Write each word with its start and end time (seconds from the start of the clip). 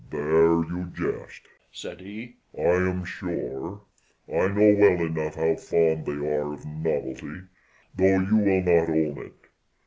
"There 0.09 0.63
you 0.63 0.91
jest," 0.95 1.41
said 1.71 1.99
he, 1.99 2.37
"I 2.57 2.61
am 2.89 3.05
sure; 3.05 3.81
I 4.27 4.47
know 4.47 4.75
well 4.75 4.99
enough 5.05 5.35
how 5.35 5.53
fond 5.53 6.07
they 6.07 6.13
are 6.13 6.51
of 6.53 6.65
novelty, 6.65 7.41
though 7.95 8.21
you 8.21 8.37
will 8.37 8.61
not 8.63 8.89
own 8.89 9.17
it. 9.19 9.47